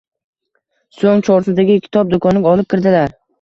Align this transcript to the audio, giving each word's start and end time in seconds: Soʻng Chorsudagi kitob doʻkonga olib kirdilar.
Soʻng 1.01 1.21
Chorsudagi 1.27 1.75
kitob 1.85 2.11
doʻkonga 2.15 2.55
olib 2.55 2.71
kirdilar. 2.77 3.15